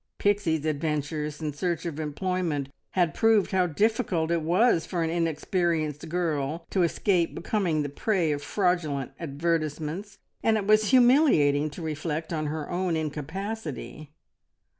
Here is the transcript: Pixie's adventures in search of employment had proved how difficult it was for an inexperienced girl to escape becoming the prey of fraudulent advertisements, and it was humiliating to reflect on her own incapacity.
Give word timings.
Pixie's 0.17 0.65
adventures 0.65 1.43
in 1.43 1.53
search 1.53 1.85
of 1.85 1.99
employment 1.99 2.69
had 2.93 3.13
proved 3.13 3.51
how 3.51 3.67
difficult 3.67 4.31
it 4.31 4.41
was 4.41 4.83
for 4.83 5.03
an 5.03 5.11
inexperienced 5.11 6.09
girl 6.09 6.65
to 6.71 6.81
escape 6.81 7.35
becoming 7.35 7.83
the 7.83 7.87
prey 7.87 8.31
of 8.31 8.41
fraudulent 8.41 9.11
advertisements, 9.19 10.17
and 10.41 10.57
it 10.57 10.65
was 10.65 10.89
humiliating 10.89 11.69
to 11.69 11.83
reflect 11.83 12.33
on 12.33 12.47
her 12.47 12.67
own 12.67 12.97
incapacity. 12.97 14.11